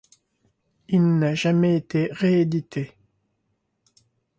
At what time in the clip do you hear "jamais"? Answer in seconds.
1.35-1.75